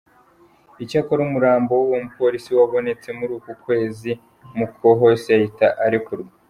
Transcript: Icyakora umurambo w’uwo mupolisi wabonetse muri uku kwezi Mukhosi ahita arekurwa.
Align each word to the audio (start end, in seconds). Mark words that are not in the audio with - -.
Icyakora 0.83 1.19
umurambo 1.27 1.71
w’uwo 1.79 1.97
mupolisi 2.05 2.49
wabonetse 2.59 3.07
muri 3.17 3.31
uku 3.37 3.51
kwezi 3.63 4.11
Mukhosi 4.57 5.29
ahita 5.37 5.67
arekurwa. 5.85 6.31